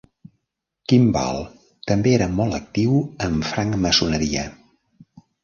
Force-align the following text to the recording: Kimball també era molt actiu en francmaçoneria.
Kimball 0.93 1.37
també 1.91 2.13
era 2.15 2.29
molt 2.39 2.57
actiu 2.61 2.97
en 3.27 3.37
francmaçoneria. 3.51 4.49